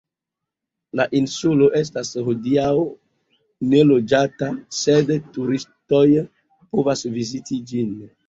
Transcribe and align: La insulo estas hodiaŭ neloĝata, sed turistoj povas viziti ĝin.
La 0.99 1.03
insulo 1.17 1.65
estas 1.79 2.09
hodiaŭ 2.29 2.71
neloĝata, 3.73 4.49
sed 4.79 5.13
turistoj 5.37 6.03
povas 6.73 7.05
viziti 7.19 7.59
ĝin. 7.73 7.93